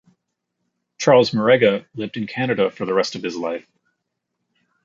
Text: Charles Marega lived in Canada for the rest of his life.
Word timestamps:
Charles 0.97 1.29
Marega 1.29 1.85
lived 1.93 2.17
in 2.17 2.25
Canada 2.25 2.71
for 2.71 2.85
the 2.87 2.93
rest 2.95 3.13
of 3.13 3.21
his 3.21 3.37
life. 3.37 3.67